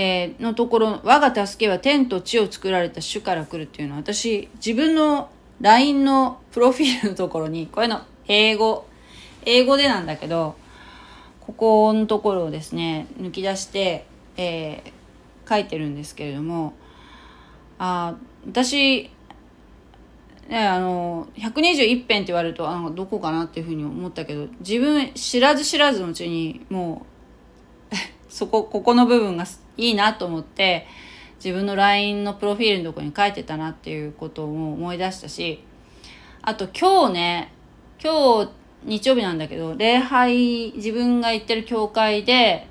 [0.00, 5.28] えー、のところ「我が助けは天と地を作られた主から来る」っていうのは私自分の
[5.60, 8.86] LINE のプロフィールのところにこういうの英語
[9.44, 10.54] 英語でなんだけど
[11.48, 14.04] ここのところをですね抜き出して、
[14.36, 16.74] えー、書いてるんですけれども
[17.78, 19.10] あ私
[20.48, 27.06] ね、あの121編って言われるとあどこかなっていうふうに思ったけど自分知らず知らずのうちにも
[27.92, 27.94] う
[28.32, 29.44] そこここの部分が
[29.76, 30.86] いいなと思って
[31.36, 35.62] 自分の LINE のプロフィールのとこに書いてたなっていうことを思い出したし
[36.42, 37.52] あと今日ね
[38.02, 38.50] 今日
[38.84, 42.66] 日曜日なんだけど、礼拝、自分が行ってる教会で、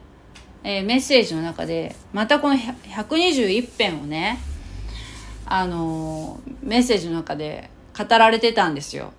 [0.63, 4.39] えー、メッセージの中で、またこの121編をね、
[5.46, 9.13] あのー、メッセージの中で語られてたんですよ。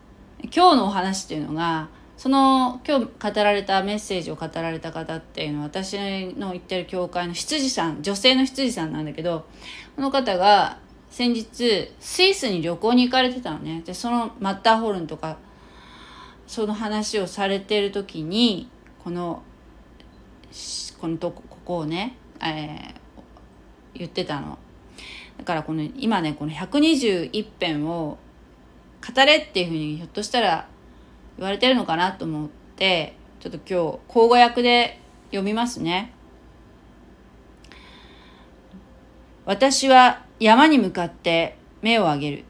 [0.45, 5.97] 今日のお話っていうのが、その今日語られたメッセージを語られた方っていうのは私
[6.37, 9.47] の行ってる教会の羊さん、女性の羊さんなんだけど、
[9.95, 10.79] この方が
[11.11, 13.83] 先日スイスに旅行に行かれてたのね。
[13.85, 15.39] で、そのマッターホルンとか
[16.49, 18.71] その話をされてる時に
[19.05, 19.43] この
[20.99, 24.59] このとこここをね、えー、言ってたの。
[25.37, 28.19] だからこの今ねこの121編を
[29.07, 30.67] 語れっていうふうにひょっとしたら
[31.37, 36.15] 言われてるのかなと思ってちょっと今日口語訳で読みますね。
[39.45, 42.45] 私は山に向かって目を上げる。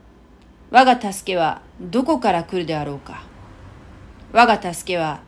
[0.70, 3.27] 我が助けはどこから来るであろうか。
[4.32, 5.20] 我が助けは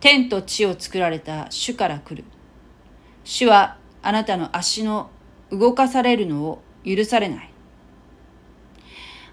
[0.00, 2.24] 天と地を作られた主から来る。
[3.24, 5.10] 主はあなたの足の
[5.50, 7.50] 動かされるのを許されない。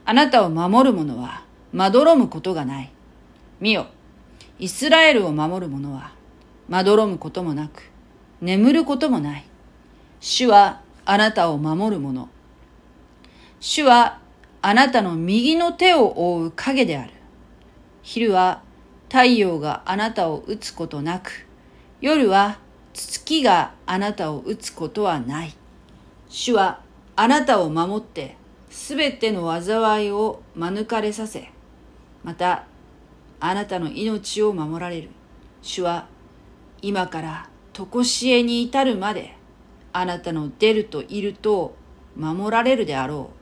[0.06, 2.92] あなたを守る者はまどろむことがない。
[3.60, 3.88] 見よ、
[4.60, 6.12] イスラエルを守る者は
[6.68, 7.90] まどろむこともなく、
[8.42, 9.46] 眠ることもない。
[10.20, 12.30] 主はあなたを守る者。
[13.60, 14.20] 主は
[14.62, 17.12] あなたの右の手を覆う影である。
[18.02, 18.62] 昼は
[19.14, 21.46] 太陽があなたを打つことなく、
[22.02, 22.58] 夜は
[22.96, 25.54] 月があなたを打つことはない。
[26.30, 26.82] 主は
[27.16, 28.36] あなたを守って、
[28.72, 31.52] すべての災いを免れさせ、
[32.24, 32.66] また、
[33.40, 35.10] あなたの命を守られる。
[35.62, 36.08] 主は
[36.82, 39.36] 今から常しえに至るまで、
[39.92, 41.76] あなたの出るといると
[42.18, 43.34] 守られるであろう。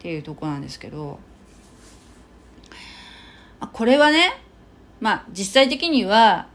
[0.00, 1.18] っていうとこなんですけど、
[3.66, 4.42] これはね、
[5.00, 6.48] まあ実際的には、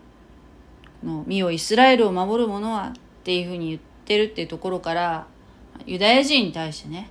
[1.04, 2.92] の身をイスラエルを守る者はっ
[3.24, 5.28] ていうふうに言ってるっていうところから
[5.86, 7.10] ユダヤ人に対してね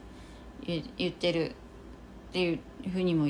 [0.97, 1.53] 言ってるっ
[2.33, 3.29] ていうふうにも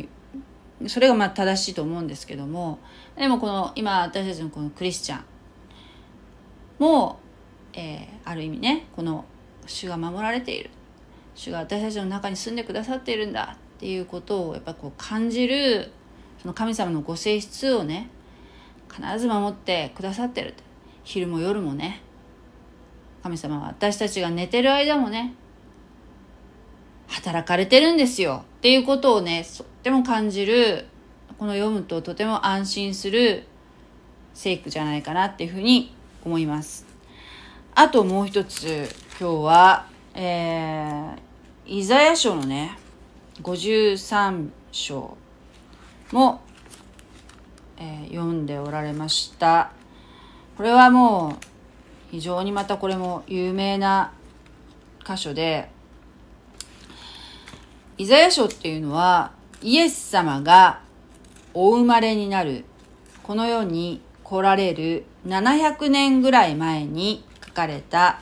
[0.86, 2.78] それがまあ正しいと思うんですけども
[3.16, 5.24] でもこの今私たちのこのクリスチャン
[6.78, 7.18] も、
[7.72, 9.24] えー、ある意味ねこの
[9.66, 10.70] 主が守られている。
[11.34, 15.90] 主が私たちの中に住んでくださっているんだっていうことをやっぱこう感じる
[16.43, 18.11] その神様のご性質をね
[18.93, 20.55] 必ず守ってくださってる
[21.05, 22.03] 昼も夜もね。
[23.22, 25.34] 神様は私たちが寝てる間もね
[27.07, 28.45] 働かれてるんですよ。
[28.59, 30.86] っていうことをねとっても感じる
[31.38, 33.45] この読むととても安心する
[34.34, 36.84] 聖句じゃないかなっていうふうに思います。
[37.74, 38.88] あともう一つ
[39.20, 42.76] 今日はえー、イザヤ書のね
[43.43, 45.21] 53章。
[46.12, 46.40] も、
[47.78, 49.72] えー、読んでおられました。
[50.56, 51.44] これはもう
[52.10, 54.12] 非常にまたこれも有名な
[55.04, 55.68] 箇所で、
[57.98, 59.32] イザヤ書っていうのは
[59.62, 60.80] イエス様が
[61.54, 62.64] お生まれになる
[63.22, 68.20] この世に来られる700年ぐらい前に書かれた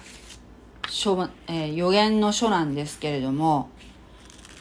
[0.89, 3.71] 書、えー、予言の書なんですけれども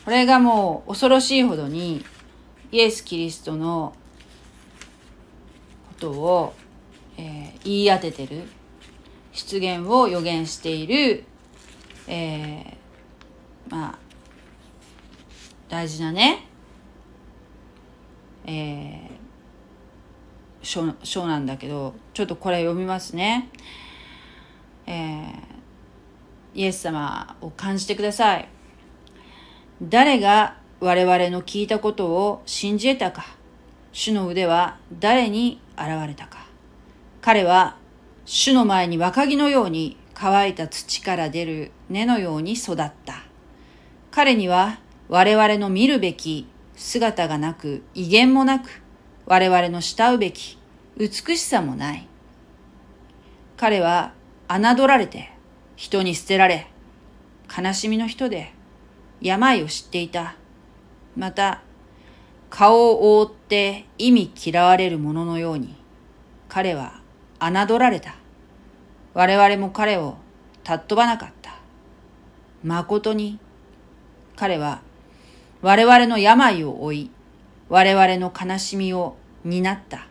[0.06, 2.06] これがもう恐ろしいほどに
[2.72, 3.94] イエス・キリストの
[5.88, 6.54] ことを、
[7.18, 8.44] えー、言い当ててる
[9.34, 11.24] 出現を予言している、
[12.08, 14.00] えー、まあ
[15.68, 16.48] 大事なね、
[18.46, 23.50] えー、書書なんだけどちょっとこれ読みますね。
[24.86, 25.34] えー、
[26.56, 28.50] イエス様を感じてください。
[29.82, 33.26] 誰が我々の聞いたことを信じ得たか？
[33.92, 36.46] 主の腕は誰に現れたか？
[37.22, 37.76] 彼は
[38.26, 43.24] 主の前に若木のように乾いた土から出る根のように育った。
[44.12, 48.82] 彼には我々の見るべき姿がなく威厳もなく
[49.26, 50.58] 我々の慕うべき
[50.98, 52.08] 美しさもない。
[53.58, 54.14] 彼は
[54.48, 55.32] 侮られて
[55.76, 56.68] 人に捨てられ
[57.56, 58.54] 悲しみの人で
[59.22, 60.36] 病を知っていた。
[61.16, 61.62] また、
[62.50, 65.76] 顔を覆って意味嫌われる者ののように、
[66.48, 67.00] 彼は
[67.40, 68.16] 侮られた。
[69.14, 70.18] 我々も彼を
[70.64, 71.56] 尊ばなかった。
[72.64, 73.40] 誠に、
[74.36, 74.82] 彼は
[75.62, 77.12] 我々の病を負い、
[77.68, 80.08] 我々の悲しみを担った。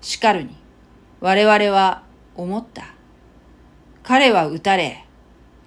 [0.00, 0.56] しかるに、
[1.20, 2.02] 我々は
[2.34, 2.86] 思った。
[4.02, 5.04] 彼は撃たれ、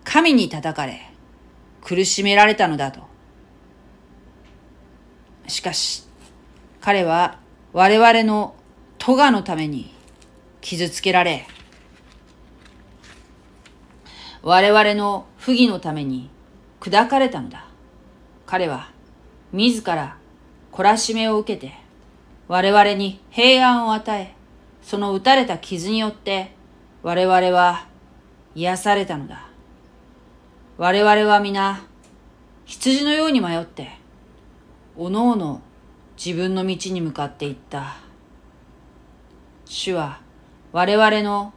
[0.04, 1.00] 神に叩かれ、
[1.82, 3.15] 苦しめられたのだと。
[5.48, 6.04] しかし、
[6.82, 7.40] 彼は
[7.74, 8.56] 我々の
[8.98, 9.94] 咎のために
[10.62, 11.48] 傷つけられ、
[14.42, 16.30] 我々の不義のために
[16.80, 17.66] 砕かれたのだ。
[18.46, 18.92] 彼は
[19.52, 20.18] 自ら
[20.72, 21.74] 懲らしめを受けて、
[22.48, 24.36] 我々に平安を与え、
[24.84, 26.52] その打たれた傷によって
[27.02, 27.88] 我々は
[28.54, 29.48] 癒されたのだ。
[30.78, 31.84] 我々は皆、
[32.66, 33.92] 羊のように迷って、
[34.98, 35.62] おのおの
[36.16, 37.98] 自分の道に向かっていった。
[39.66, 40.22] 主は
[40.72, 41.54] 我々の、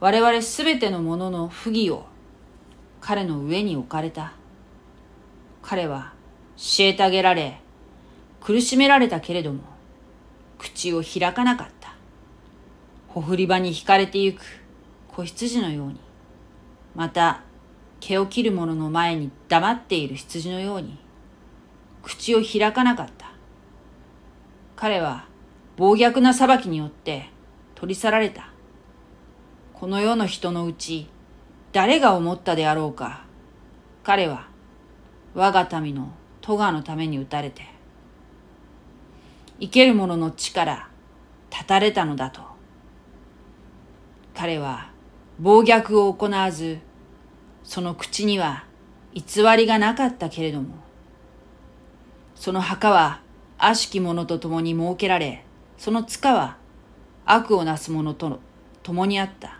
[0.00, 2.06] 我々すべてのものの不義を
[3.00, 4.32] 彼の上に置かれた。
[5.62, 6.12] 彼は
[6.56, 7.60] 虐げられ、
[8.40, 9.60] 苦しめられたけれども、
[10.58, 11.94] 口を開かなかった。
[13.06, 14.42] ほふり場に惹かれてゆく
[15.06, 16.00] 子羊のように、
[16.96, 17.42] また
[18.00, 21.03] 毛を切る者の前に黙っている羊のように、
[22.04, 23.32] 口を開かなかった。
[24.76, 25.26] 彼は
[25.76, 27.30] 暴虐な裁きによって
[27.74, 28.50] 取り去られた。
[29.72, 31.08] この世の人のうち、
[31.72, 33.24] 誰が思ったであろうか。
[34.02, 34.46] 彼は
[35.34, 37.62] 我が民の咎のために打たれて、
[39.58, 40.90] 生ける者の力、
[41.48, 42.42] 断たれたのだと。
[44.34, 44.90] 彼は
[45.38, 46.78] 暴虐を行わず、
[47.62, 48.66] その口には
[49.14, 50.83] 偽りがなかったけれども、
[52.34, 53.20] その墓は
[53.58, 55.44] 悪しき者と共に設けられ、
[55.78, 56.56] その塚は
[57.24, 58.40] 悪をなす者と
[58.82, 59.58] 共にあった。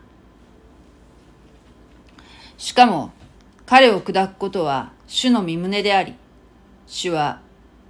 [2.56, 3.12] しかも
[3.66, 6.14] 彼を砕くことは主の身胸であり、
[6.86, 7.40] 主は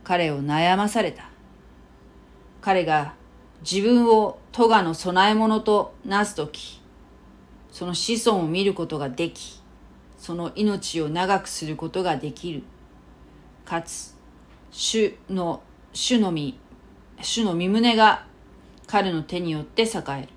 [0.04, 1.28] 彼を悩まされた。
[2.60, 3.14] 彼が
[3.60, 6.80] 自分を咎の供え物となすとき、
[7.70, 9.60] その子孫を見ることができ、
[10.18, 12.62] その命を長くすることができる。
[13.64, 14.13] かつ、
[14.76, 15.62] 主の、
[15.92, 16.58] 主の身、
[17.22, 18.26] 主の身胸が
[18.88, 20.28] 彼の手によって栄える。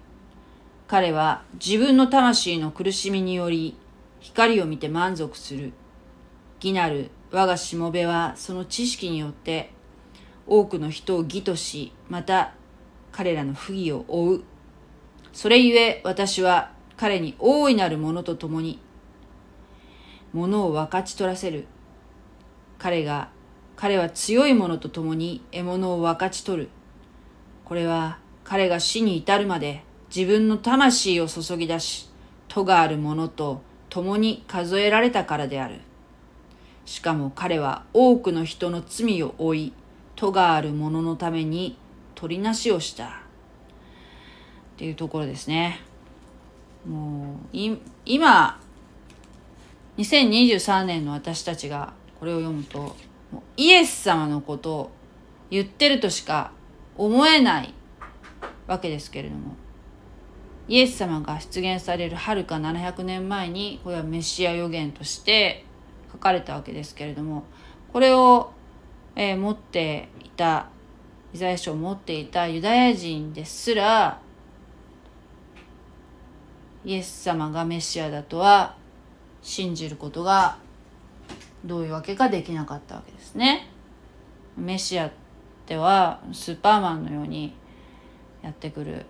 [0.88, 3.76] 彼は自分の魂の苦しみにより
[4.20, 5.74] 光を見て満足する。
[6.62, 9.72] 義なる我がしもべはその知識によって
[10.46, 12.54] 多くの人を義とし、また
[13.12, 14.44] 彼らの不義を追う。
[15.34, 18.80] それゆえ私は彼に大いなるものと共に
[20.32, 21.66] ものを分かち取らせる。
[22.78, 23.36] 彼が、
[23.78, 26.70] 彼は強い者と共に獲物を分かち取る。
[27.64, 32.10] これは彼が死に至るまで自分の魂を注ぎ出し、
[32.48, 35.80] 戸がある者と共に数えられたからである。
[36.86, 39.74] しかも彼は多くの人の罪を負い、
[40.16, 41.78] 戸がある者のために
[42.16, 43.06] 取りなしをした。
[43.06, 43.10] っ
[44.78, 45.82] ていうところですね。
[46.84, 48.60] もう、い今、
[50.00, 52.96] 2023年の私たちがこれを読むと
[53.56, 54.92] イエス様のことを
[55.50, 56.52] 言ってるとしか
[56.98, 57.74] 思えない
[58.68, 59.56] わけですけれども、
[60.68, 65.66] イエス様が出現されるはるか700年前に、これはメシア予言として
[66.12, 67.44] 書かれたわけですけれども、
[67.94, 68.52] これを、
[69.16, 70.70] えー、持っていた、
[71.34, 74.20] イザヤ書を持っていたユダヤ人ですら、
[76.84, 78.76] イエス様がメシアだとは
[79.42, 80.58] 信じることが
[81.68, 83.68] どういうわけかできなかったわけですね。
[84.58, 85.12] メシア
[85.68, 87.54] ではスーパーマンのように
[88.42, 89.06] やってくる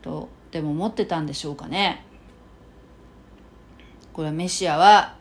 [0.00, 2.04] とでも思ってたんでしょうかね。
[4.14, 5.16] これはメシアは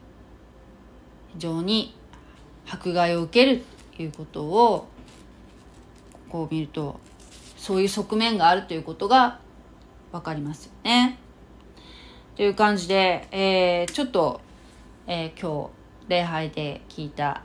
[1.34, 1.94] 非常に
[2.66, 3.64] 迫害を受ける
[3.96, 4.88] ということを
[6.30, 7.00] こう見ると
[7.58, 9.40] そういう側面があるということが
[10.14, 11.20] 分かりますよね。
[12.38, 14.40] という感じで、えー、ちょっと、
[15.06, 15.77] えー、今日
[16.08, 17.44] 礼拝で聞いた、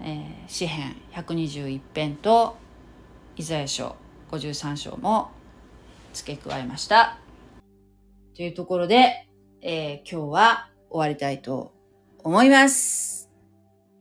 [0.00, 2.56] えー、詩編121編と
[3.36, 3.96] イザヤ書
[4.30, 5.30] 53章も
[6.12, 7.18] 付け加えました。
[8.34, 9.28] というところで、
[9.62, 11.72] えー、今日は終わりたいと
[12.22, 13.30] 思います。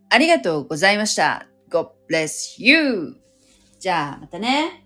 [0.09, 1.47] ありがとうございました。
[1.70, 3.18] God bless you!
[3.80, 4.84] じゃあまたね。